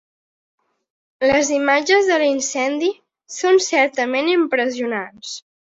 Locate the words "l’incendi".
2.23-2.91